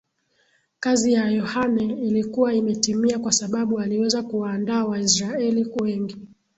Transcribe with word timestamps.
kazi 0.79 1.13
ya 1.13 1.29
Yohane 1.31 1.83
ilikuwa 1.83 2.53
imetimia 2.53 3.19
kwa 3.19 3.31
sababu 3.31 3.79
aliweza 3.79 4.23
kuwaandaa 4.23 4.85
Waisraeli 4.85 5.67
wengi 5.81 6.17